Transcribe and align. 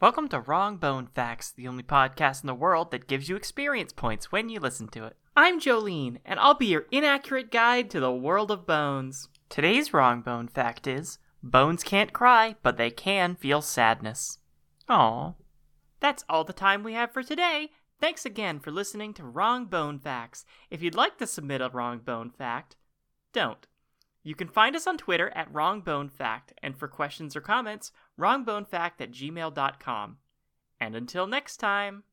Welcome 0.00 0.28
to 0.30 0.40
Wrong 0.40 0.78
Bone 0.78 1.08
Facts, 1.14 1.52
the 1.52 1.68
only 1.68 1.82
podcast 1.82 2.42
in 2.42 2.46
the 2.46 2.54
world 2.54 2.90
that 2.90 3.06
gives 3.06 3.28
you 3.28 3.36
experience 3.36 3.92
points 3.92 4.32
when 4.32 4.48
you 4.48 4.58
listen 4.58 4.88
to 4.88 5.04
it. 5.04 5.16
I'm 5.36 5.60
Jolene, 5.60 6.18
and 6.24 6.40
I'll 6.40 6.54
be 6.54 6.66
your 6.66 6.86
inaccurate 6.90 7.50
guide 7.50 7.90
to 7.90 8.00
the 8.00 8.10
world 8.10 8.50
of 8.50 8.66
bones. 8.66 9.28
Today's 9.50 9.92
Wrong 9.92 10.22
Bone 10.22 10.48
Fact 10.48 10.86
is 10.86 11.18
Bones 11.42 11.84
can't 11.84 12.14
cry, 12.14 12.56
but 12.62 12.78
they 12.78 12.90
can 12.90 13.36
feel 13.36 13.60
sadness. 13.60 14.38
Aw. 14.88 15.34
That's 16.00 16.24
all 16.30 16.44
the 16.44 16.52
time 16.54 16.82
we 16.82 16.94
have 16.94 17.12
for 17.12 17.22
today. 17.22 17.68
Thanks 18.00 18.24
again 18.24 18.58
for 18.58 18.70
listening 18.70 19.12
to 19.14 19.24
Wrong 19.24 19.66
Bone 19.66 19.98
Facts. 19.98 20.46
If 20.70 20.82
you'd 20.82 20.94
like 20.94 21.18
to 21.18 21.26
submit 21.26 21.60
a 21.60 21.68
Wrong 21.68 21.98
Bone 21.98 22.30
Fact, 22.30 22.76
don't. 23.32 23.66
You 24.22 24.34
can 24.34 24.48
find 24.48 24.76
us 24.76 24.86
on 24.86 24.98
Twitter 24.98 25.30
at 25.34 25.52
WrongBoneFact, 25.52 26.52
and 26.62 26.76
for 26.76 26.88
questions 26.88 27.34
or 27.34 27.40
comments, 27.40 27.90
wrongbonefact 28.18 29.00
at 29.00 29.12
gmail.com. 29.12 30.18
And 30.78 30.96
until 30.96 31.26
next 31.26 31.56
time. 31.56 32.04